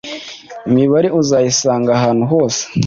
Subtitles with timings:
[0.69, 2.61] Imibare uzayisangaa hantu hose